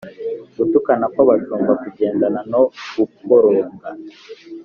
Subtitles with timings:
[0.57, 2.61] gutukana kw'abashumba kugendana no
[2.95, 3.87] gukoronga